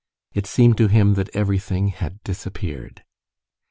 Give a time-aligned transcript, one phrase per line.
[0.33, 3.03] It seemed to him that everything had disappeared.